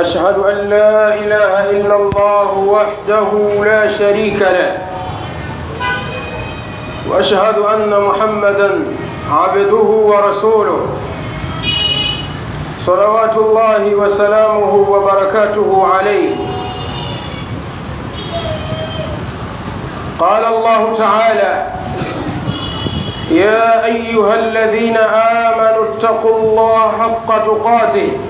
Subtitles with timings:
[0.00, 3.30] أشهد أن لا إله إلا الله وحده
[3.64, 4.72] لا شريك له.
[7.08, 8.70] وأشهد أن محمدا
[9.32, 10.86] عبده ورسوله.
[12.86, 16.36] صلوات الله وسلامه وبركاته عليه.
[20.18, 21.66] قال الله تعالى
[23.30, 28.29] يا أيها الذين آمنوا اتقوا الله حق تقاته.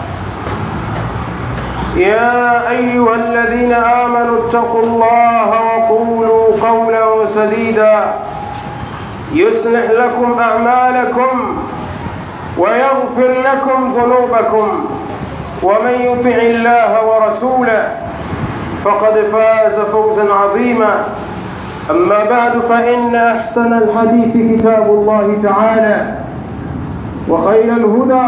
[1.97, 8.13] يا أيها الذين آمنوا اتقوا الله وقولوا قولا سديدا.
[9.33, 11.57] يصلح لكم أعمالكم
[12.57, 14.85] ويغفر لكم ذنوبكم.
[15.63, 17.97] ومن يطع الله ورسوله
[18.85, 21.03] فقد فاز فوزا عظيما.
[21.91, 26.15] أما بعد فإن أحسن الحديث كتاب الله تعالى
[27.29, 28.27] وخير الهدى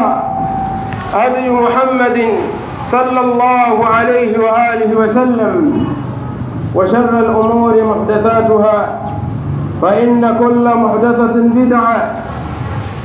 [1.14, 2.28] هدي محمد
[2.94, 5.86] صلى الله عليه وآله وسلم
[6.76, 9.00] وشر الأمور محدثاتها
[9.82, 12.14] فإن كل محدثة بدعة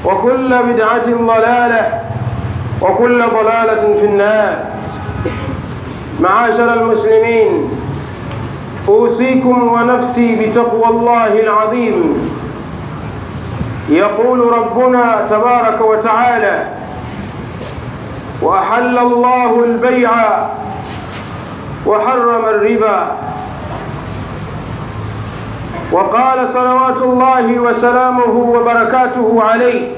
[0.05, 2.01] وكل بدعة ضلالة
[2.83, 4.55] وكل ضلالة في النار.
[6.21, 7.71] معاشر المسلمين
[8.89, 12.29] أوصيكم ونفسي بتقوى الله العظيم.
[13.89, 16.78] يقول ربنا تبارك وتعالى
[18.43, 20.11] وأحل الله البيع
[21.87, 23.07] وحرم الربا.
[25.93, 29.93] وقال صلوات الله وسلامه وبركاته عليه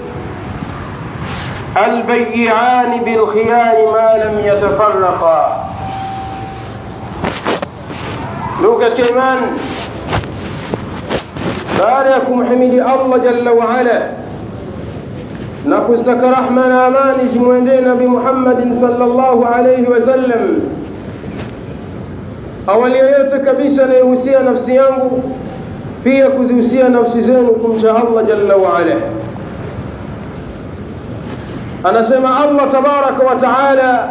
[1.87, 5.67] البيعان بالخيار ما لم يتفرقا.
[8.63, 9.41] لوكا كمان
[12.11, 13.99] ya kumhimidi allah jalla waala
[15.67, 20.61] na kuzitaka rahma na amani zimwendee nabi muhammadin salllahu alaihi wasallam
[22.67, 25.23] awali ya yote kabisa naihusia nafsi yangu
[26.05, 28.97] pia kuzihusia nafsi zenu kumcha allah jalla waala
[31.85, 34.09] anasema allah tabaraka wa taala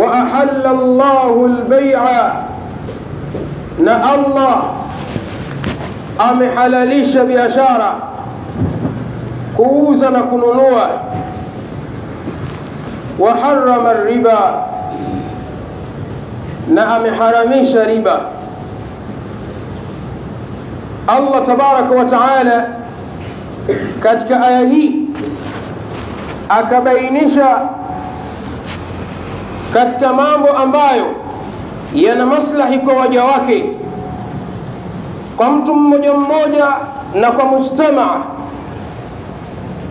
[0.00, 2.32] waahalla llahu lbaia
[3.84, 4.62] na allah
[6.18, 7.94] amehalalisha biashara
[9.56, 10.90] kuuza na kununua.
[13.18, 14.66] Waharama riba
[16.68, 18.20] na ameharamisha riba.
[21.06, 22.68] Allah tabaraka wa taala
[24.02, 25.00] katika aya hii
[26.48, 27.68] akabainisha
[29.74, 31.04] katika mambo ambayo
[31.94, 33.64] yana maslahi kwa waja wake
[35.36, 36.66] kwa mtu mmoja mmoja
[37.14, 38.16] na kwa mujtamaa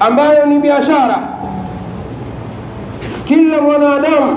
[0.08, 1.16] ambayo ni biashara.
[3.28, 4.36] Kila mwanadamu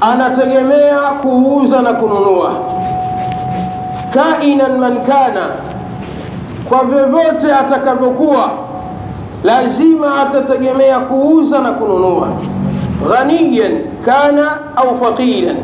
[0.00, 2.52] anategemea kuuza na kununua.
[4.14, 5.46] Kainan man kana
[6.68, 8.50] kwa vyovyote atakavyokuwa
[9.44, 12.28] lazima atategemea kuuza na kununua.
[13.08, 15.56] Ghaniyan kana au faqiran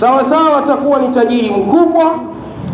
[0.00, 2.04] sawa sawa atakuwa ni tajiri mkubwa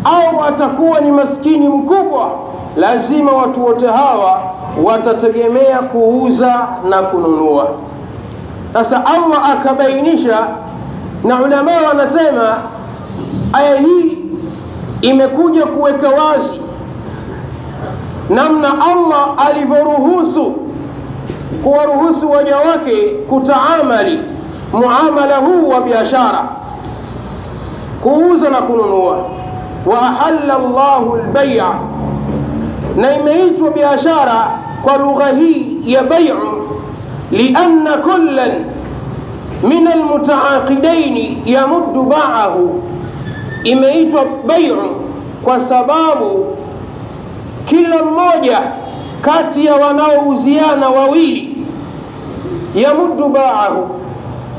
[0.03, 2.29] au atakuwa ni maskini mkubwa
[2.75, 4.41] lazima watu wote hawa
[4.83, 7.67] watategemea kuuza na kununua.
[8.73, 10.39] Sasa allah akabainisha
[11.23, 12.57] na ulamaa wanasema
[13.53, 14.17] aya hii
[15.01, 16.61] imekuja kuweka wazi
[18.29, 20.53] namna allah alivyoruhusu
[21.63, 24.19] kuwaruhusu waja wake kutaamali
[24.73, 26.39] muamala huu wa biashara
[28.03, 29.17] kuuza na kununua.
[29.85, 31.65] Wa ahalla llahu lbaia
[32.97, 36.67] na imeitwa biashara kwa lugha hii ya baiu
[37.31, 38.51] lianna kullan
[39.63, 42.83] min almutaaqidaini yamuddu baahu.
[43.63, 44.77] Imeitwa baiu
[45.43, 46.57] kwa sababu
[47.65, 48.59] kila mmoja
[49.21, 51.57] kati ya wanaouziana wawili
[52.75, 53.89] yamuddu baahu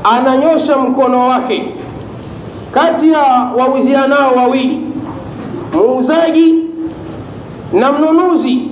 [0.03, 1.73] ananyosha mkono wake
[2.71, 3.23] kati ya
[3.57, 4.81] wauzianao wawili
[5.73, 6.55] muuzaji
[7.73, 8.67] na mnunuzi.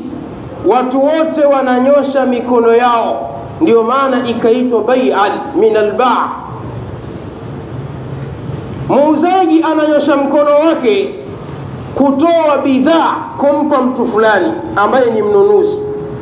[0.65, 3.29] Watu wote wananyosha mikono yao.
[3.61, 6.29] Ndio maana ikaitwa baian min albaa
[8.89, 11.15] muuzaji ananyosha mkono wake
[11.95, 15.77] kutoa bidhaa kumpa mtu fulani ambaye ni mnunuzi.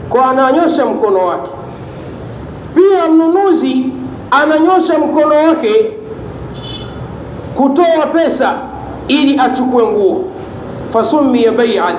[0.09, 1.49] Kwa ananyosha mkono wake.
[2.75, 3.85] Pia mnunuzi
[4.31, 5.91] ananyosha mkono wake
[7.57, 8.53] kutoa pesa
[9.07, 10.23] ili achukue nguo.
[10.93, 11.95] Fasumia baian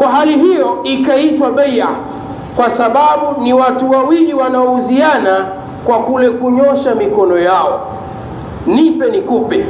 [0.00, 1.86] kwa hali hiyo ikaitwa beia
[2.56, 5.46] kwa sababu ni watu wawili wanaouziana
[5.86, 7.80] kwa kule kunyosha mikono yao.
[8.66, 9.66] Nipe nikupe.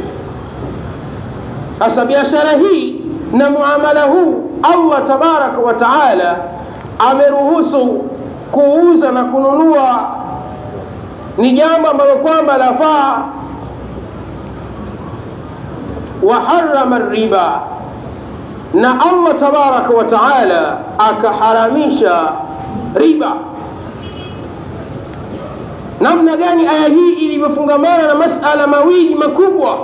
[1.78, 3.00] Sasa biashara hii
[3.32, 6.36] na muamala huu allah tabaraka wa taala
[6.98, 8.04] ameruhusu
[8.52, 10.10] kuuza na kununua.
[11.38, 13.22] Ni jambo ambalo kwamba lafaa.
[16.22, 17.60] Waharama riba
[18.74, 22.32] na allah tabaraka wa taala akaharamisha
[22.94, 23.32] riba.
[26.00, 29.78] Namna gani aya hii ilivyofungamana na masala mawili makubwa?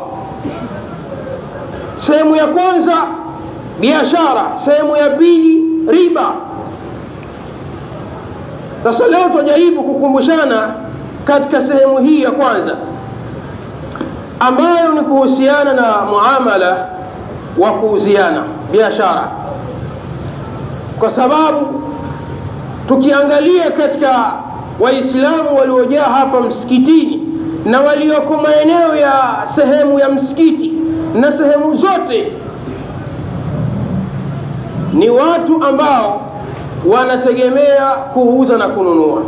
[1.99, 2.97] Sehemu ya kwanza
[3.81, 4.43] biashara.
[4.65, 6.33] Sehemu ya pili riba.
[8.85, 10.75] Sasa leo twajaribu kukumbushana
[11.25, 12.77] katika sehemu hii ya kwanza
[14.41, 16.87] ambayo ni kuhusiana na muamala
[17.59, 18.43] wa kuuziana
[18.73, 19.29] biashara.
[20.99, 21.83] Kwa sababu
[22.89, 24.33] tukiangalia katika
[24.81, 27.23] waislamu waliojaa hapa msikitini
[27.65, 29.13] na walioko maeneo ya
[29.55, 30.73] sehemu ya msikiti
[31.15, 32.33] na sehemu zote
[34.93, 36.21] ni watu ambao
[36.87, 39.23] wanategemea kuuza na kununua.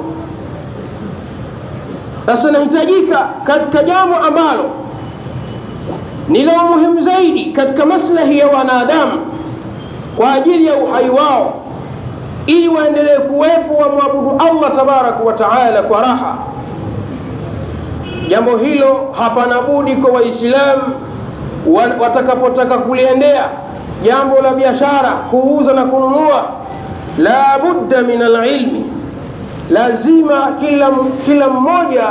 [2.27, 4.71] Sasa inahitajika katika jambo ambalo
[6.29, 9.13] ni la umuhimu zaidi katika maslahi ya wanadamu
[10.17, 11.55] kwa ajili ya uhai wao
[12.47, 16.39] ili waendelee kuwepo wamwabudu allah tabaraka wa taala kwa raha.
[18.29, 20.83] Jambo hilo hapana budi kwa waislamu
[22.01, 23.45] watakapotaka kuliendea
[24.05, 26.45] jambo la biashara kuuza na kununua
[27.19, 28.85] la budda min alilmi.
[29.71, 30.91] Lazima kila,
[31.25, 32.05] kila mmoja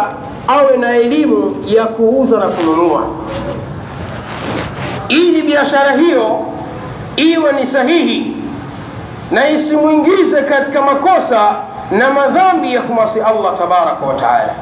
[0.47, 3.01] awe na elimu ya kuuza na kununua
[5.09, 6.39] ili biashara hiyo
[7.15, 8.37] iwe ni sahihi
[9.31, 11.55] na isimwingize katika makosa
[11.91, 14.53] na madhambi ya kumwasi allah tabaraka wa taala.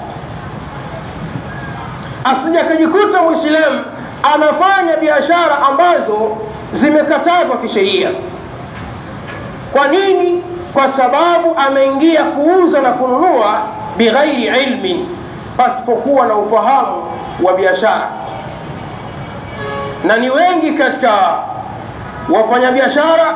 [2.24, 3.81] Asija akajikuta mwislamu
[4.33, 6.38] anafanya biashara ambazo
[6.74, 8.09] zimekatazwa kisheria.
[9.74, 10.44] Kwa nini?
[10.74, 13.59] Kwa sababu ameingia kuuza na kununua
[13.97, 15.07] bighairi ilmin
[15.57, 17.03] pasipokuwa na ufahamu
[17.44, 18.07] wa biashara
[20.07, 21.12] na ni wengi katika
[22.30, 23.36] wafanyabiashara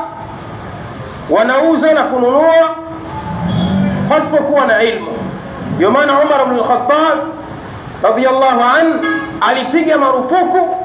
[1.29, 2.75] wanauza na kununua
[4.09, 5.07] pasipokuwa na ilmu.
[5.75, 7.19] Ndio maana umar bnu lkhatab
[8.03, 8.99] radiallahu an
[9.41, 10.75] alipiga marufuku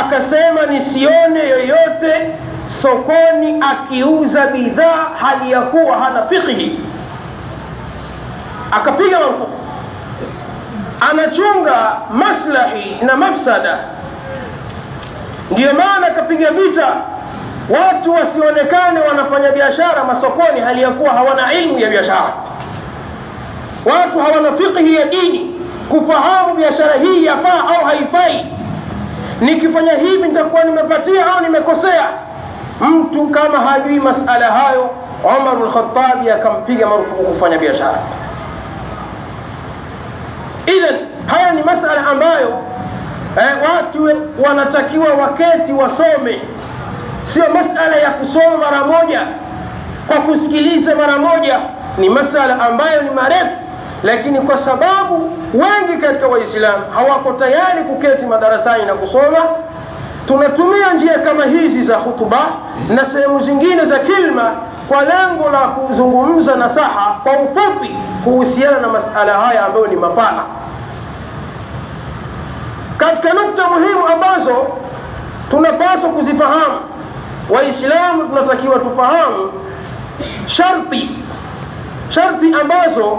[0.00, 2.34] akasema nisione yoyote
[2.82, 6.80] sokoni akiuza bidhaa hali ya kuwa hana fikhi
[8.72, 9.58] akapiga marufuku.
[11.10, 13.78] Anachunga maslahi na mafsada
[15.50, 16.86] ndiyo maana akapiga vita.
[17.70, 22.32] Watu wasionekane wanafanya biashara masokoni hali ya kuwa hawana ilmu ya biashara.
[23.84, 25.54] Watu hawana fikhi ya dini.
[25.88, 28.46] Kufahamu biashara hii yafaa au haifai.
[29.40, 32.04] Nikifanya hivi nitakuwa nimepatia au nimekosea.
[32.80, 34.90] Mtu kama hajui masala hayo
[35.40, 37.98] umar lkhatabi akampiga marufuku kufanya biashara.
[40.66, 42.48] Idhan haya ni masala ambayo
[43.40, 44.10] eh, watu
[44.48, 46.40] wanatakiwa waketi wasome.
[47.24, 49.20] Sio masala ya kusoma mara moja.
[50.08, 51.58] Kwa kusikiliza mara moja
[51.98, 53.56] ni masala ambayo ni marefu.
[54.04, 59.38] Lakini kwa sababu wengi katika waislamu hawako tayari kuketi madarasani na kusoma
[60.28, 62.38] tunatumia njia kama hizi za hutuba
[62.94, 64.52] na sehemu zingine za kilma
[64.88, 70.42] kwa lengo la kuzungumza nasaha kwa ufupi kuhusiana na masala haya ambayo ni mapana
[72.98, 74.66] katika nukta muhimu ambazo
[75.50, 76.80] tunapaswa kuzifahamu
[77.50, 79.52] waislamu tunatakiwa tufahamu
[80.46, 81.10] sharti
[82.08, 83.18] sharti ambazo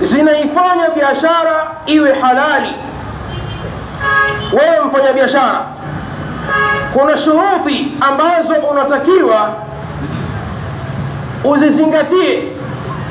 [0.00, 2.74] zinaifanya biashara iwe halali.
[4.52, 5.60] Wewe mfanyabiashara
[6.92, 9.54] kuna shuruti ambazo unatakiwa
[11.44, 12.42] uzizingatie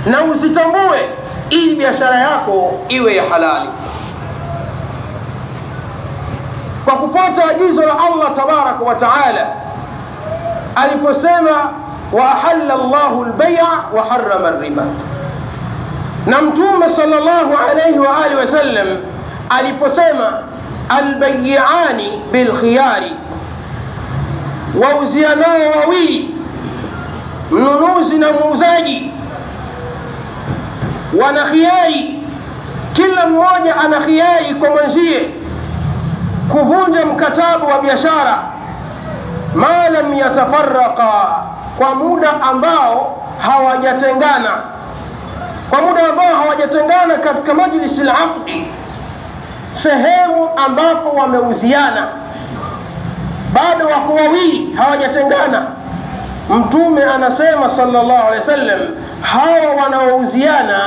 [0.05, 1.09] na uzitambue
[1.49, 3.69] ili biashara yako iwe ya halali
[6.91, 9.47] kwa kufuata agizo la allah tabaraka wa taala
[10.75, 11.69] aliposema
[12.11, 14.83] waahalla llahu lbeia wa harama riba
[16.25, 18.87] na mtume sal llahu alaihi waalihi wasallam
[19.49, 20.39] aliposema
[20.89, 23.11] albayiani bilkhiyari
[24.81, 26.35] wauzianao wawili
[27.51, 29.11] mnunuzi na muuzaji
[31.23, 32.19] wana khiari
[32.93, 35.29] kila mmoja ana khiari kwa mwenzie
[36.51, 38.37] kuvunja mkataba wa biashara
[39.55, 41.11] ma lam yatafaraqa
[41.77, 44.51] kwa muda ambao hawajatengana.
[45.69, 48.71] Kwa muda ambao hawajatengana katika majlisi laqdi
[49.73, 52.07] sehemu ambapo wameuziana
[53.53, 55.65] bado wako wawili hawajatengana.
[56.49, 58.79] Mtume anasema sallallahu alaihi wasallam
[59.21, 60.79] hawa wanaouziana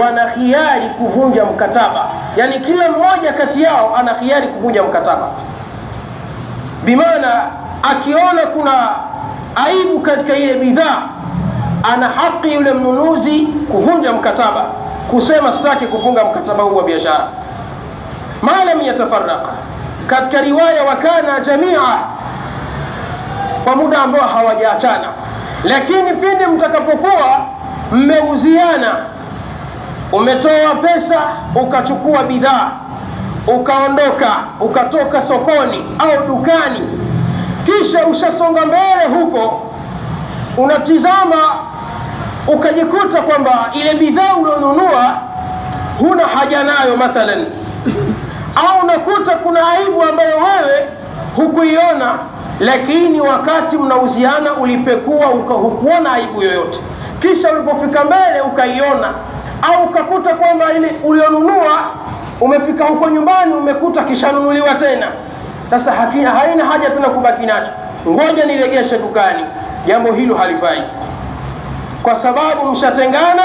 [0.00, 2.04] wana hiari kuvunja mkataba.
[2.36, 5.28] Yani kila mmoja kati yao ana hiari kuvunja mkataba.
[6.84, 7.42] Bimaana
[7.82, 8.88] akiona kuna
[9.66, 11.02] aibu katika ile bidhaa
[11.94, 13.40] ana haki yule mnunuzi
[13.72, 14.64] kuvunja mkataba.
[15.10, 17.26] Kusema sitaki kufunga mkataba huu wa biashara.
[18.42, 19.48] Malam yatafaraka
[20.06, 21.80] katika riwaya wakana jamia
[23.64, 25.08] kwa muda ambao hawajaachana.
[25.64, 27.40] Lakini pindi mtakapokuwa
[27.92, 28.96] mmeuziana.
[30.12, 31.20] Umetoa pesa
[31.54, 32.70] ukachukua bidhaa
[33.46, 36.80] ukaondoka ukatoka sokoni au dukani.
[37.66, 39.70] Kisha ushasonga mbele huko
[40.56, 41.36] unatizama
[42.46, 45.14] ukajikuta kwamba ile bidhaa ulionunua
[45.98, 47.46] huna haja nayo mathalan.
[48.56, 50.88] Au unakuta kuna aibu ambayo wewe
[51.36, 52.14] hukuiona
[52.60, 56.80] lakini wakati mnauziana ulipekua hukuona aibu yoyote
[57.20, 59.08] kisha ulipofika mbele ukaiona
[59.62, 61.78] au ukakuta kwamba ile ulionunua
[62.40, 65.06] umefika huko nyumbani umekuta kishanunuliwa tena.
[65.70, 67.70] Sasa hakina, haina haja tena kubaki nacho.
[68.08, 69.44] Ngoja niregeshe dukani.
[69.86, 70.82] Jambo hilo halifai.
[72.02, 73.42] Kwa sababu mshatengana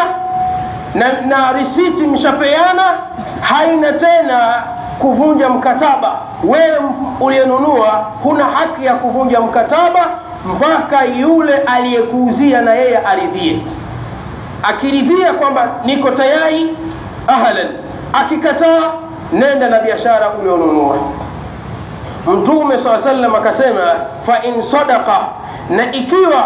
[0.95, 2.83] na, na risiti mshapeana
[3.41, 4.63] haina tena
[4.99, 6.11] kuvunja mkataba.
[6.43, 6.77] Wewe
[7.19, 7.87] uliyenunua
[8.23, 10.01] huna haki ya kuvunja mkataba
[10.45, 13.59] mpaka yule aliyekuuzia na yeye aridhie.
[14.63, 16.77] Akiridhia kwamba niko tayari
[17.27, 17.67] ahlan
[18.13, 18.91] akikataa
[19.33, 20.97] nenda na biashara ulionunua.
[22.27, 23.81] Mtume saa sallam akasema
[24.25, 25.19] fa in sadaqa
[25.69, 26.43] na ikiwa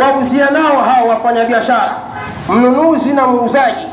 [0.00, 1.92] wauzia nao hawa wafanyabiashara
[2.48, 3.86] mnunuzi na muuzaji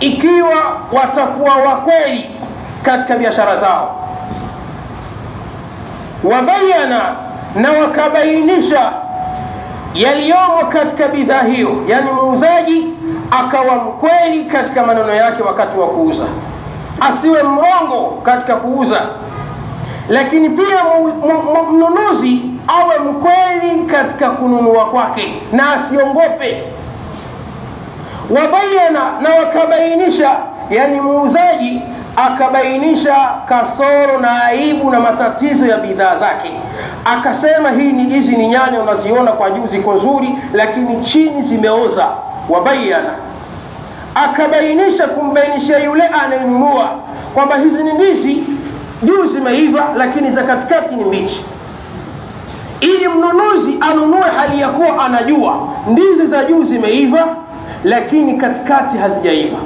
[0.00, 0.56] ikiwa
[0.92, 2.30] watakuwa wakweli
[2.82, 3.96] katika biashara zao.
[6.24, 7.00] Wabayana
[7.54, 8.92] na wakabainisha
[9.94, 11.70] yaliyomo katika bidhaa hiyo.
[11.86, 12.86] Yani muuzaji
[13.30, 16.24] akawa mkweli katika maneno yake wakati wa kuuza.
[17.00, 19.00] Asiwe mrongo katika kuuza.
[20.08, 20.84] Lakini pia
[21.72, 26.62] mnunuzi awe mkweli katika kununua kwake na asiongope.
[28.30, 30.36] Wabayana na wakabainisha
[30.70, 31.82] yani muuzaji
[32.16, 33.14] akabainisha
[33.48, 36.50] kasoro na aibu na matatizo ya bidhaa zake.
[37.04, 42.06] Akasema hii ni hizi ni nyanya unaziona kwa juu ziko nzuri lakini chini zimeoza.
[42.48, 43.10] Wabayana.
[44.14, 46.90] Akabainisha kumbainishia yule anayenunua
[47.34, 48.42] kwamba hizi ni ndizi
[49.02, 51.44] juu zimeiva lakini za katikati ni mbichi.
[52.80, 57.26] Ili mnunuzi anunue hali ya kuwa anajua ndizi za juu zimeiva
[57.84, 59.56] lakini katikati hazijaiva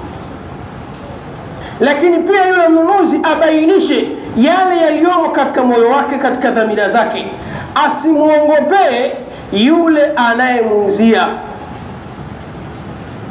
[1.80, 7.26] lakini pia yule mnunuzi abainishe yale yaliyomo katika moyo wake katika dhamira zake.
[7.74, 9.12] Asimwongopee
[9.52, 11.26] yule anayemuuzia.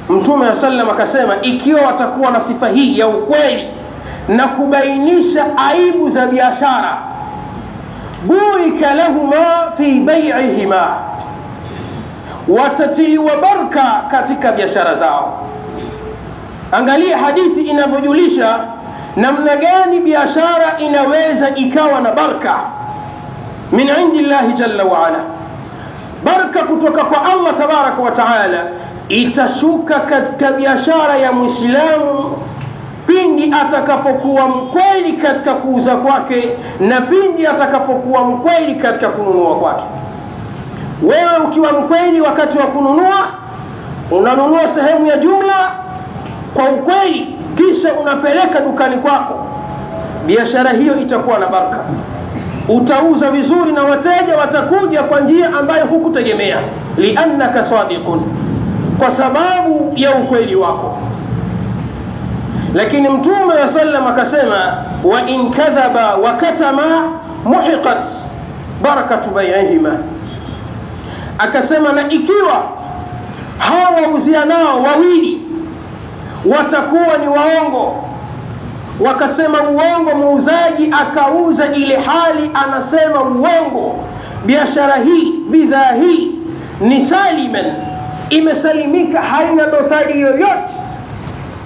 [0.09, 3.67] Mtume wa sallam akasema ikiwa watakuwa na sifa hii ya ukweli
[4.27, 6.97] na kubainisha aibu za biashara
[8.25, 10.87] burika lahuma fi baiihima.
[12.47, 15.46] Watatiliwa barka katika biashara zao
[16.71, 18.59] angalia hadithi inavyojulisha
[19.15, 22.55] namna gani biashara inaweza ikawa na barka
[23.71, 25.19] min indi llahi jalla waala
[26.23, 28.59] barka kutoka kwa allah tabaraka wa taala
[29.09, 32.37] itashuka katika biashara ya mwislamu
[33.07, 39.83] pindi atakapokuwa mkweli katika kuuza kwake na pindi atakapokuwa mkweli katika kununua kwake.
[41.03, 43.15] Wewe ukiwa mkweli wakati wa kununua
[44.11, 45.71] unanunua sehemu ya jumla
[46.57, 49.45] kwa ukweli kisha unapeleka dukani kwako.
[50.25, 51.77] Biashara hiyo itakuwa na baraka.
[52.69, 56.57] Utauza vizuri na wateja watakuja kwa njia ambayo hukutegemea.
[56.97, 58.21] Liannaka sadiqun
[58.99, 60.97] kwa sababu ya ukweli wako.
[62.73, 64.73] Lakini mtume wa sallam akasema
[65.03, 66.83] wa in kadhaba wa katama
[67.45, 68.03] muhiqat
[68.83, 69.91] barakatu bai'ihima
[71.37, 72.63] akasema na ikiwa
[73.57, 75.41] hawa wauzianao wawili
[76.45, 78.03] watakuwa ni waongo.
[78.99, 83.95] Wakasema uongo muuzaji akauza ile hali anasema uongo.
[84.45, 86.31] Biashara hii bidhaa hii
[86.81, 87.65] ni saliman
[88.29, 90.73] imesalimika haina dosari yoyote.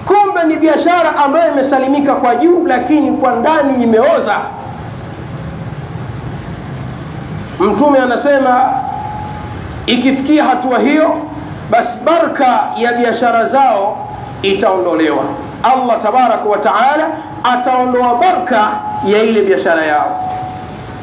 [0.06, 4.36] Kumbe ni biashara ambayo imesalimika kwa juu lakini kwa ndani imeoza.
[7.60, 8.70] Mtume anasema
[9.86, 11.14] ikifikia hatua hiyo
[11.70, 14.08] basi baraka ya biashara zao
[14.42, 15.24] itaondolewa.
[15.62, 17.06] Allah tabaraka wa taala
[17.44, 18.68] ataondoa baraka
[19.06, 20.28] ya ile biashara yao.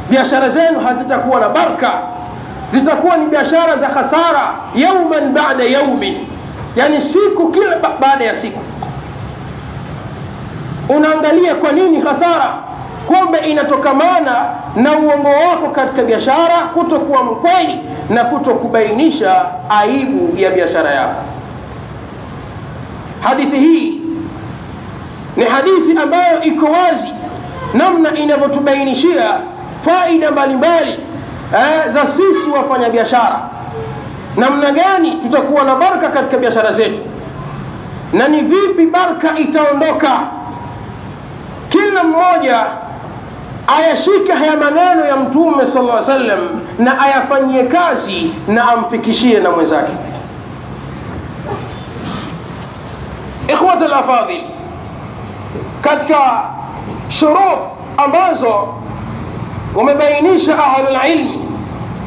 [0.09, 1.91] Biashara zenu hazitakuwa na baraka.
[2.73, 6.27] Zitakuwa ni biashara za khasara yauman bada yaumin
[6.75, 8.59] yani siku kila baada ya siku.
[10.89, 12.53] Unaangalia kwa nini hasara
[13.07, 14.35] kumbe inatokamana
[14.75, 17.79] na uongo wako katika biashara kutokuwa mkweli
[18.09, 21.21] na kutokubainisha aibu ya biashara yako
[23.23, 24.01] hadithi hii
[25.37, 27.07] ni hadithi ambayo iko wazi
[27.73, 29.29] namna inavyotubainishia
[29.85, 30.91] faida mbalimbali
[31.53, 33.39] eh, za sisi wafanyabiashara.
[34.37, 36.99] Namna gani tutakuwa na baraka katika biashara zetu?
[38.13, 40.19] Na ni vipi baraka itaondoka?
[41.69, 42.65] Kila mmoja
[43.77, 46.39] ayashike haya maneno ya mtume sala lla sallam
[46.79, 49.91] na ayafanyie kazi na amfikishie na mwenzake
[53.51, 54.41] ikhwat lafadhil
[55.81, 56.43] katika
[57.09, 57.59] shurut
[57.97, 58.73] ambazo
[59.75, 61.45] wamebainisha ahlulilmi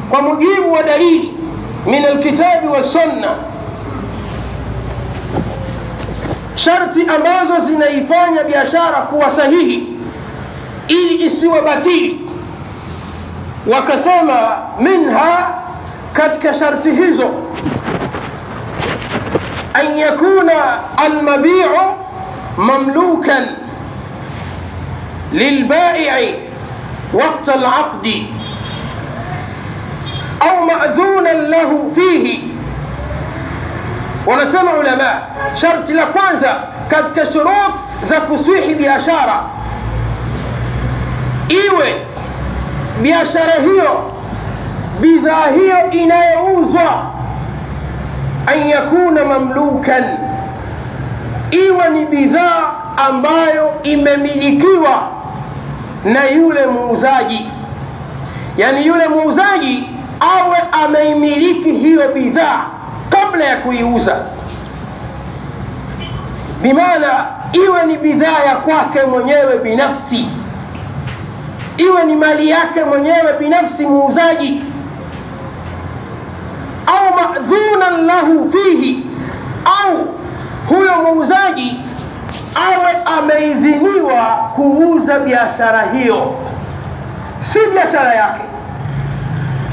[0.09, 1.33] kwa mujibu wa dalili
[1.85, 3.35] min alkitabi wassunna
[6.55, 9.87] sharti ambazo zinaifanya biashara kuwa sahihi
[10.87, 12.21] ili isiwe batili
[13.73, 15.47] wakasema minha
[16.13, 17.29] katika sharti hizo
[19.75, 20.49] أن يكون
[21.05, 21.67] المبيع
[22.57, 23.45] مملوكا
[25.33, 26.33] للبائع
[27.13, 28.25] وقت العقد
[30.41, 32.39] أو مأذونا له فيه.
[34.27, 39.49] ونسمع علماء شرط لكوانزا قد كشروط زكسوح بأشارة.
[41.51, 41.85] إيوه
[43.01, 43.81] بأشارة هي
[45.01, 47.12] بذا هي إنا يوزوه
[48.47, 50.03] an yakuna mamlukan.
[51.51, 55.07] Iwe ni bidhaa ambayo imemilikiwa
[56.05, 57.49] na yule muuzaji.
[58.57, 62.65] Yani yule muuzaji awe ameimiliki hiyo bidhaa
[63.09, 64.15] kabla ya kuiuza.
[66.61, 70.27] Bimaana iwe ni bidhaa ya kwake mwenyewe binafsi.
[71.77, 74.61] Iwe ni mali yake mwenyewe binafsi muuzaji
[76.87, 79.05] au madhunan lahu fihi
[79.83, 79.97] au
[80.69, 81.79] huyo muuzaji
[82.55, 84.23] awe ameidhiniwa
[84.55, 86.33] kuuza biashara hiyo.
[87.41, 88.41] Si biashara yake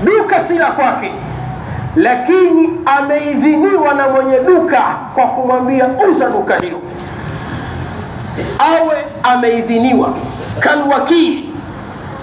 [0.04, 1.12] duka si la kwake
[1.96, 4.80] lakini ameidhiniwa na mwenye duka
[5.14, 6.78] kwa kumwambia uza duka hilo.
[8.58, 10.14] Awe ameidhiniwa
[10.60, 11.52] kalwakili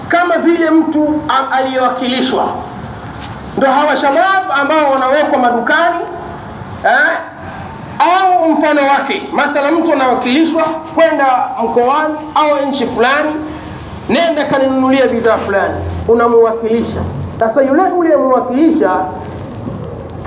[0.08, 1.20] kama vile mtu
[1.52, 2.48] aliyewakilishwa
[3.56, 6.00] ndo hawa shabab ambao wanawekwa madukani
[6.84, 7.18] eh,
[7.98, 10.62] au mfano wake mathala mtu anawakilishwa
[10.94, 13.34] kwenda mkoani au nchi fulani
[14.08, 15.74] nenda kaninunulia bidhaa fulani
[16.08, 17.00] unamuwakilisha.
[17.38, 18.90] Sasa yule uliyemwakilisha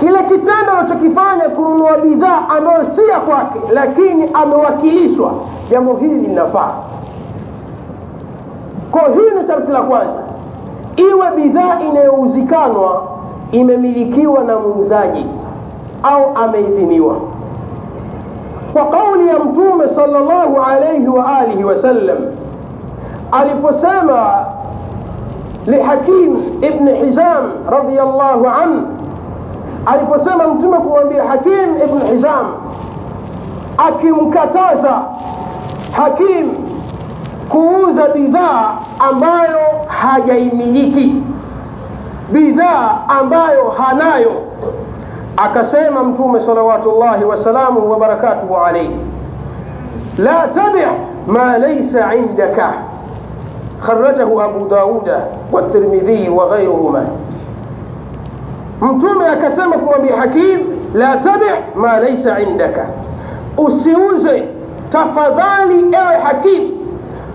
[0.00, 5.32] kile kitendo anachokifanya kununua bidhaa ambayo si ya kwake lakini amewakilishwa
[5.70, 6.72] jambo hili linafaa.
[8.90, 10.18] Kwa hili ni sharti la kwanza
[10.96, 13.11] iwe bidhaa inayouzikanwa
[13.52, 15.26] imemilikiwa na muuzaji
[16.02, 17.16] au ameidhiniwa
[18.72, 22.16] kwa kauli ya mtume sallallahu alayhi wa alihi wasallam
[23.32, 24.44] aliposema
[25.66, 28.86] lihakim ibn hizam radiyallahu anhu
[29.86, 32.46] aliposema mtume kumwambia hakim ibn hizam
[33.88, 35.02] akimkataza
[35.92, 36.48] hakim
[37.48, 38.74] kuuza bidhaa
[39.10, 41.22] ambayo hajaimiliki
[42.32, 44.32] bidhaa ambayo hanayo
[45.36, 48.96] akasema mtume salawatullahi wasalamuhu wabarakatuhu alaihi
[50.18, 50.80] la tabi
[51.26, 52.72] ma laisa indaka
[53.82, 55.10] خرجه أبو داود
[55.52, 57.06] والترمذي وغيرهما
[58.80, 60.58] mtume akasema kumwambia hakim
[60.94, 62.86] la tabi ma laisa indaka
[63.58, 64.44] usiuze
[64.90, 66.70] tafadhali ewe hakim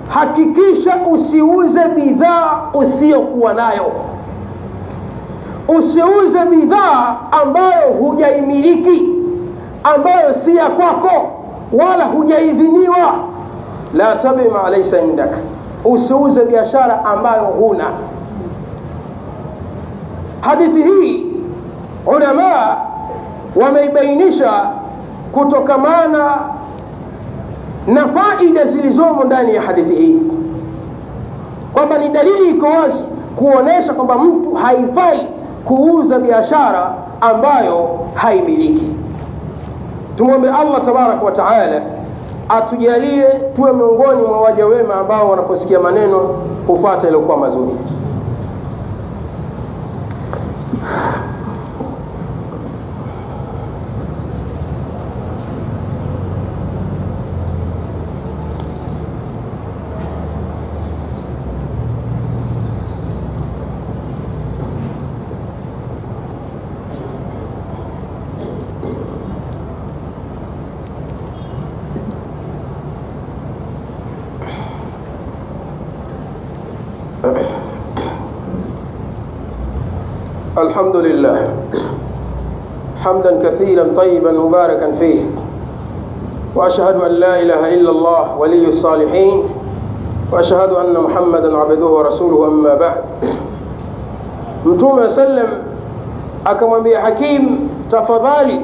[0.09, 3.91] hakikisha usiuze bidhaa usiyokuwa nayo
[5.67, 9.03] usiuze bidhaa ambayo hujaimiliki
[9.83, 11.31] ambayo si ya kwako
[11.73, 13.13] wala hujaidhiniwa.
[13.93, 15.29] La tabi ma laisa indak
[15.85, 17.85] usiuze biashara ambayo huna.
[20.41, 21.25] Hadithi hii
[22.05, 22.77] ulamaa
[23.55, 24.51] wameibainisha
[25.31, 26.37] kutokamana
[27.87, 30.19] na faida zilizomo ndani ya hadithi hii
[31.73, 33.03] kwamba ni dalili iko wazi
[33.35, 35.27] kuonesha kwamba mtu haifai
[35.67, 38.87] kuuza biashara ambayo haimiliki.
[40.17, 41.81] Tumwombe allah tabaraka wa taala
[42.49, 43.25] atujalie
[43.55, 46.19] tuwe miongoni mwa waja wema ambao wanaposikia maneno
[46.67, 47.71] hufata yaliyokuwa mazuri
[80.77, 81.37] الحمد لله.
[83.03, 85.21] حمدا كثيرا طيبا مباركا فيه.
[86.55, 89.43] وأشهد أن لا إله إلا الله ولي الصالحين.
[90.31, 93.01] وأشهد أن محمدا عبده ورسوله أما بعد.
[94.67, 95.49] نتوما سلم
[96.47, 98.61] أكما بي حكيم تفضالي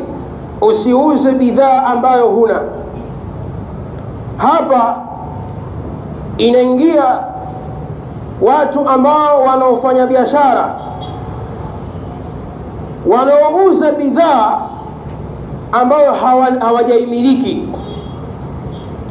[0.61, 2.61] وسيوز بذا أمباي هنا.
[4.39, 4.85] هابا
[6.41, 7.29] ان انجيا
[8.41, 10.82] واتو أماو ونوفن بيشارة.
[13.07, 14.61] Wanaouza bidhaa
[15.71, 16.13] ambayo
[16.59, 17.69] hawajaimiliki.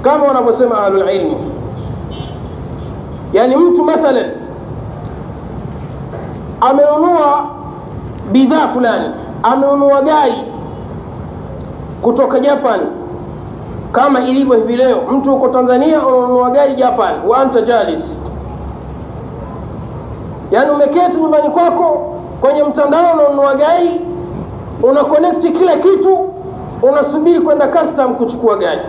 [0.03, 1.37] Kama wanavyosema ahlulilmu
[3.33, 4.31] yani mtu mathalan
[6.61, 7.45] amenunua
[8.33, 9.11] bidhaa fulani
[9.43, 10.35] amenunua gari
[12.03, 12.81] kutoka japan.
[13.93, 18.01] Kama ilivyo hivi leo mtu huko tanzania unanunua gari japan wa anta jalis.
[20.51, 22.12] Yaani umeketi nyumbani kwako
[22.43, 24.01] kwenye mtandao unanunua gari
[24.83, 26.19] una connect kila kitu
[26.83, 28.81] unasubiri kwenda custom kuchukua gari.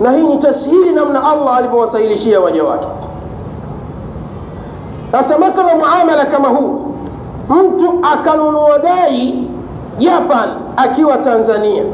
[0.00, 2.86] Na hii ni tashhiri namna allah alivyowasahilishia waja wake.
[5.12, 6.94] Sasa mathala muamala kama huu
[7.48, 9.48] mtu akanunua gari
[9.98, 11.84] japan akiwa tanzania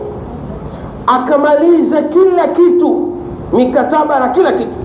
[1.07, 3.09] akamaliza kila kitu
[3.53, 4.76] mikataba na kila kitu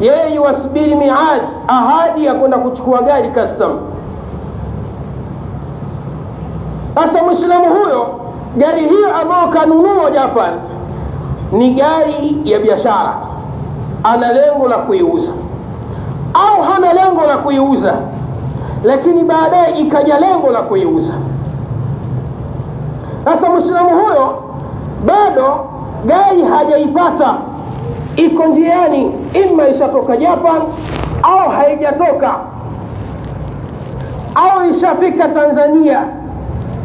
[0.00, 3.78] yeye yuwasubiri miadi ahadi ya kwenda kuchukua gari custom.
[6.94, 8.06] Sasa mwislamu huyo
[8.56, 10.54] gari hiyo ambayo kanunua japan
[11.52, 13.14] ni gari ya biashara.
[14.04, 15.32] Ana lengo la kuiuza.
[16.34, 17.94] Au hana lengo la kuiuza
[18.84, 21.12] lakini baadaye ikaja lengo la kuiuza.
[23.24, 24.42] Sasa mwislamu huyo
[25.06, 25.66] bado
[26.06, 27.34] gari hajaipata
[28.16, 29.12] iko njiani
[29.46, 30.62] ima ishatoka japan
[31.22, 32.34] au haijatoka.
[34.34, 36.04] Au ishafika tanzania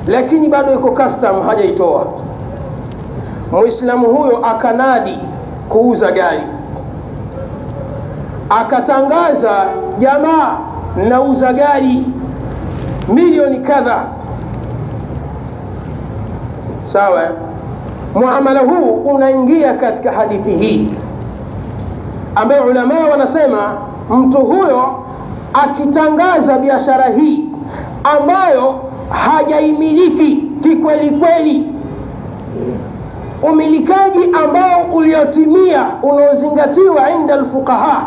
[0.07, 2.05] lakini bado iko custom hajaitoa.
[3.51, 5.19] Mwislamu huyo akanadi
[5.69, 6.43] kuuza gari.
[8.49, 9.65] Akatangaza
[9.99, 10.57] jamaa
[11.09, 12.05] nauza gari
[13.13, 14.03] milioni kadha
[16.87, 17.21] sawa
[18.15, 20.93] muamala huu unaingia katika hadithi hii
[22.35, 23.73] ambayo ulamaa wanasema
[24.09, 25.03] mtu huyo
[25.53, 27.49] akitangaza biashara hii
[28.03, 31.71] ambayo hajaimiliki kikweli kweli.
[33.43, 38.05] Umilikaji ambao uliotimia unaozingatiwa inda lfuqaha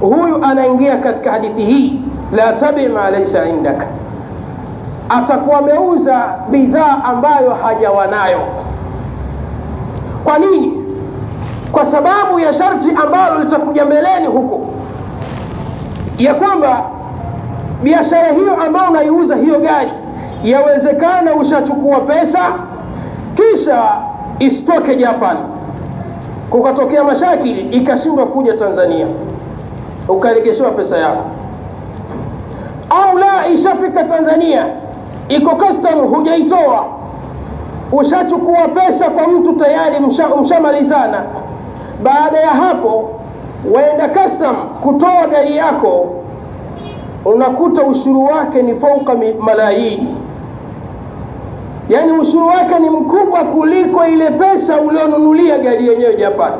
[0.00, 2.00] huyu anaingia katika hadithi hii
[2.32, 3.86] la tabi ma laisa indaka.
[5.08, 8.40] Atakuwa ameuza bidhaa ambayo hajawa nayo.
[10.24, 10.77] Kwa nini
[11.72, 14.66] kwa sababu ya sharti ambalo litakuja mbeleni huko.
[16.18, 16.84] Ya kwamba
[17.82, 19.92] biashara hiyo ambayo unaiuza hiyo gari
[20.44, 22.40] yawezekana ushachukua pesa
[23.34, 23.82] kisha
[24.38, 25.36] isitoke japan.
[26.50, 29.06] Kukatokea mashakili ikashindwa kuja tanzania.
[30.08, 31.24] Ukaregeshewa pesa yako.
[32.90, 34.66] Au la ishafika tanzania
[35.28, 36.84] iko custom hujaitoa.
[37.92, 39.96] Ushachukua pesa kwa mtu tayari
[40.42, 41.18] mshamalizana.
[41.22, 41.47] msha
[42.02, 43.08] baada ya hapo
[43.74, 46.06] waenda custom kutoa gari yako
[47.24, 50.16] unakuta ushuru wake ni fauka malayini
[51.88, 56.56] yaani ushuru wake ni mkubwa kuliko ile pesa ulionunulia gari yenyewe japani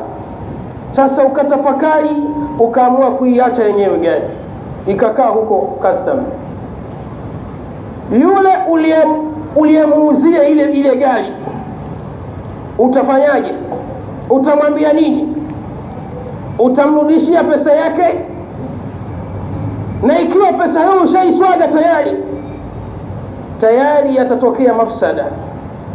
[0.91, 2.23] sasa ukatafakari
[2.59, 4.23] ukaamua kuiacha yenyewe gari
[4.87, 6.19] ikakaa huko custom.
[8.11, 8.49] Yule
[9.55, 11.33] uliyemuuzia ile ile gari
[12.77, 13.53] utafanyaje
[14.29, 15.35] utamwambia nini?
[16.59, 18.19] Utamrudishia pesa yake?
[20.03, 22.11] Na ikiwa pesa hiyo ushaiswaga tayari
[23.61, 25.25] tayari yatatokea mafsada.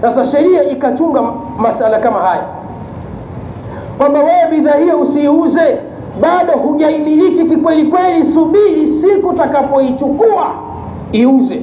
[0.01, 1.23] Sasa sheria ikachunga
[1.59, 2.42] masala kama haya.
[3.99, 5.79] Kwamba wewe bidhaa hiyo usiiuze
[6.20, 10.47] bado hujaimiliki kikweli kweli subiri siku utakapoichukua
[11.12, 11.62] iuze.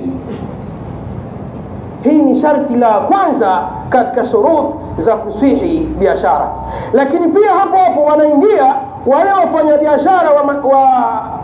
[2.03, 4.65] Hii ni sharti la kwanza katika shurut
[4.97, 6.49] za kusihi biashara
[6.93, 8.75] lakini pia hapo hapo wanaingia
[9.05, 10.79] wale wafanyabiashara wa, wa,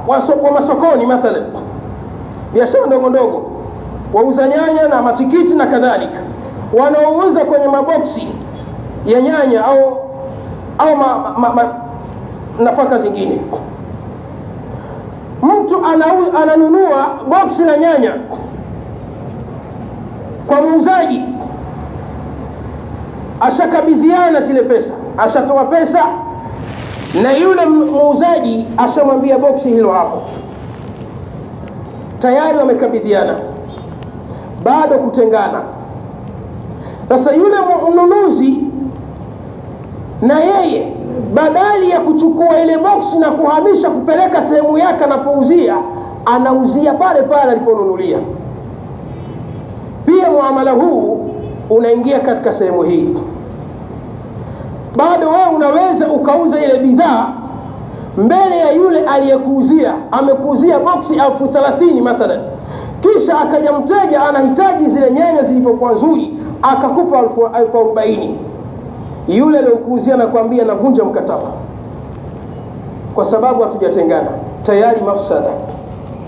[0.07, 1.43] wa, so, wa masokoni mathalan.
[2.53, 3.51] Biashara ndogo ndogo.
[4.13, 6.17] Wauza nyanya na matikiti na kadhalika.
[6.73, 8.27] Wanaouza kwenye maboksi
[9.05, 9.97] ya nyanya au
[10.77, 11.63] au ma, ma, ma,
[12.59, 13.41] nafaka zingine.
[15.43, 15.85] Mtu
[16.43, 18.13] ananunua boksi la nyanya
[20.47, 21.21] kwa muuzaji.
[23.41, 26.05] Ashakabidhiana zile pesa ashatoa pesa
[27.23, 30.21] na yule muuzaji ashamwambia boksi hilo hapo.
[32.21, 33.35] Tayari wamekabidhiana.
[34.63, 35.61] Bado kutengana.
[37.09, 37.55] Sasa yule
[37.91, 38.57] mnunuzi
[40.21, 40.93] na yeye
[41.33, 45.75] badali ya kuchukua ile boksi na kuhamisha kupeleka sehemu yake anapouzia
[46.25, 48.17] anauzia pale pale aliponunulia.
[50.05, 51.29] Pia muamala huu
[51.69, 53.15] unaingia katika sehemu hii
[54.97, 57.27] bado wewe unaweza ukauza ile bidhaa
[58.17, 59.93] mbele ya yule aliyekuuzia.
[60.11, 62.39] Amekuuzia boksi elfu thelathini mathalan.
[63.01, 68.37] Kisha akaja mteja anahitaji zile nyanya zilivyokuwa nzuri akakupa elfu arobaini.
[69.27, 71.47] Yule aliyokuuzia anakuambia navunja mkataba.
[73.15, 74.27] Kwa sababu hatujatengana.
[74.63, 75.49] Tayari mafsada.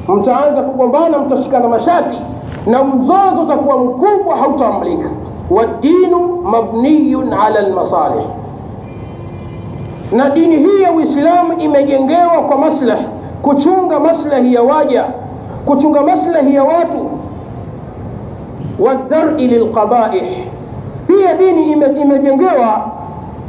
[0.08, 2.18] Mtaanza kugombana mtashikana mashati
[2.66, 5.10] na mzozo utakuwa mkubwa hautaamlika
[5.52, 8.26] wadinu mabniyun ala lmasalih
[10.12, 13.06] na dini hii ya uislamu imejengewa kwa maslahi
[13.42, 15.04] kuchunga maslahi ya waja
[15.66, 17.10] kuchunga maslahi ya watu.
[18.80, 20.38] Wadari lilqabaih
[21.08, 22.92] pia dini ime, imejengewa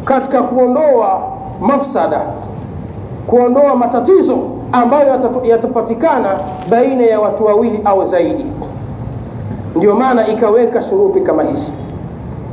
[0.04, 1.22] katika kuondoa
[1.60, 2.20] mafsada
[3.26, 4.38] kuondoa matatizo
[4.72, 6.28] ambayo yatapatikana
[6.70, 8.46] baina ya watu wawili au zaidi.
[9.76, 11.72] Ndio maana ikaweka shuruti kama hizi.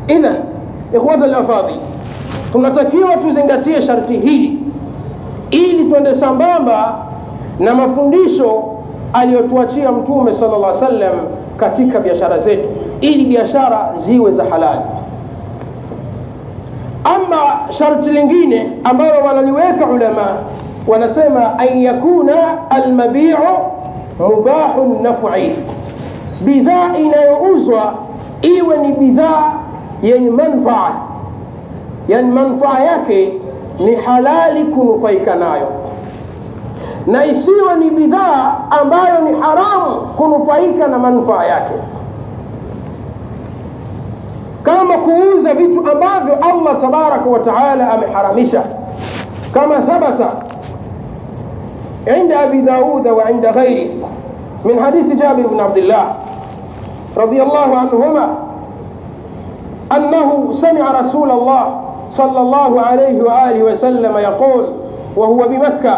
[0.08, 0.36] Idhan
[0.96, 1.76] ikhwata lafadhil
[2.52, 4.60] tunatakiwa tuzingatie sharti hili
[5.52, 6.96] ili twende sambamba
[7.60, 8.64] na mafundisho
[9.14, 11.16] aliyotuachia mtume sala llah sallam
[11.58, 12.68] katika biashara zetu
[13.02, 14.82] ili biashara ziwe za halali
[17.04, 17.38] ama
[17.74, 20.28] sharti lingine ambalo wanaliweka ulama
[20.88, 22.36] wanasema an yakuna
[22.70, 23.38] almabiu
[24.20, 25.52] mubahu naf'i
[26.42, 27.94] bidhaa inayouzwa
[28.42, 29.52] iwe ni bidhaa
[30.02, 30.92] yenye manfaa
[32.08, 33.34] yani manfaa yake
[33.80, 35.68] ni halali kunufaika nayo
[37.08, 41.74] na isiwe ni bidhaa ambayo ni haramu kunufaika na manufaa yake
[44.64, 48.64] kama kuuza vitu ambavyo allah tabaraka wa taala ameharamisha
[49.54, 50.28] kama thabata
[52.08, 53.90] عند أبي داود وعند غيره
[54.66, 56.06] من حديث جابر بن عبد الله
[57.18, 58.36] رضي الله عنهما
[59.96, 64.66] أنه سمع رسول الله صلى الله عليه وآله وسلم يقول
[65.18, 65.98] وهو بمكة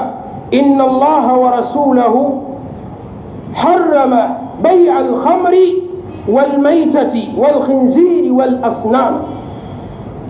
[0.54, 2.42] إن الله ورسوله
[3.54, 4.20] حرم
[4.64, 5.56] بيع الخمر
[6.30, 9.14] والميتة والخنزير والأصنام.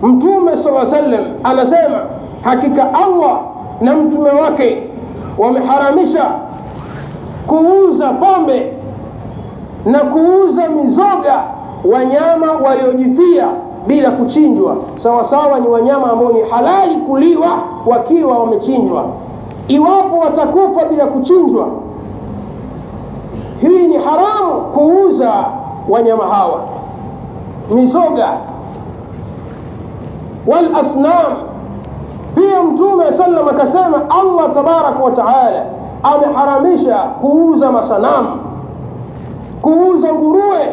[0.02, 1.98] mtume saa sallam anasema
[2.42, 3.40] hakika allah
[3.80, 4.82] na mtume wake
[5.38, 6.24] wameharamisha
[7.46, 8.72] kuuza pombe
[9.86, 11.40] na kuuza mizoga
[11.84, 13.48] wanyama waliojifia
[13.86, 14.76] bila kuchinjwa.
[14.96, 17.48] Sawasawa ni wanyama ambao ni halali kuliwa
[17.86, 19.04] wakiwa wamechinjwa.
[19.68, 21.68] Iwapo watakufa bila kuchinjwa
[23.60, 25.32] hii ni haramu kuuza
[25.88, 26.60] wanyama hawa.
[27.74, 28.28] Mizoga
[30.46, 31.32] walasnam
[32.34, 35.64] pia mtume sallam akasema allah tabaraka wataala
[36.02, 38.28] ameharamisha kuuza masanamu
[39.62, 40.68] kuuza nguruwe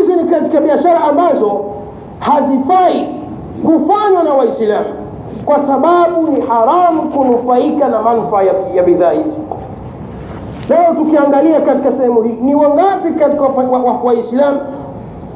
[0.00, 1.64] hizi ni katika biashara ambazo
[2.18, 3.08] hazifai
[3.64, 4.86] kufanywa na waislamu
[5.44, 8.42] kwa sababu ni haramu kunufaika na manufaa
[8.74, 9.40] ya, bidhaa hizi.
[10.68, 13.42] Leo tukiangalia katika sehemu hii ni wangapi katika
[14.04, 14.60] waislamu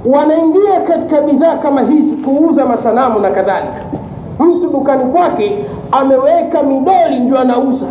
[0.04, 3.80] wanaingia katika bidhaa kama hizi kuuza masanamu na kadhalika?
[4.38, 7.86] Mtu dukani kwake ameweka midoli ndio anauza.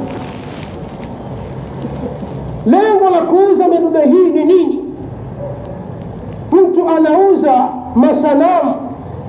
[2.65, 4.84] Lengo la kuuza midude hii ni nini
[6.61, 8.73] mtu anauza masanamu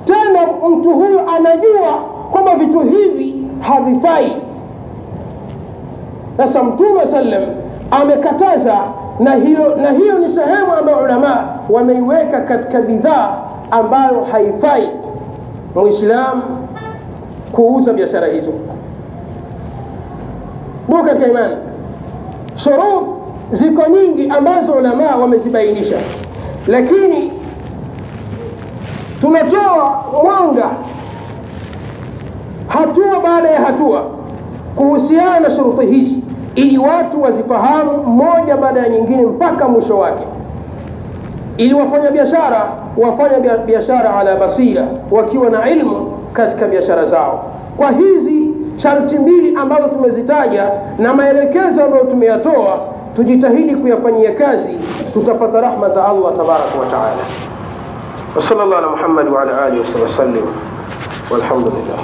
[0.05, 1.91] tena mtu huyu anajua
[2.31, 4.37] kwamba vitu hivi havifai.
[6.37, 7.43] Sasa mtume sallam
[7.91, 8.77] amekataza
[9.19, 13.37] na hiyo na hiyo ni sehemu ambayo ulama wameiweka katika bidhaa
[13.71, 14.89] ambayo haifai.
[15.75, 16.41] Muislamu
[17.51, 18.51] kuuza biashara hizo.
[20.87, 21.55] Ndugu katika imani.
[22.55, 23.03] Shurut
[23.51, 25.95] ziko nyingi ambazo ulamaa wamezibainisha
[26.67, 27.31] lakini
[29.21, 30.69] tunatoa mwanga
[32.67, 34.03] hatua baada ya hatua
[34.75, 36.23] kuhusiana na shuruti hizi
[36.55, 40.23] ili watu wazifahamu moja baada ya nyingine mpaka mwisho wake.
[41.57, 47.43] Ili wafanya biashara wafanya biashara ala basira wakiwa na ilmu katika biashara zao.
[47.77, 52.79] Kwa hizi sharti mbili ambazo tumezitaja na maelekezo ambayo tumeyatoa
[53.16, 54.78] tujitahidi kuyafanyia kazi
[55.12, 57.24] tutapata rahma za allah tabaraka wa taala
[58.36, 60.46] وصلى الله على محمد وعلى اله وصحبه وسلم
[61.30, 62.00] والحمد لله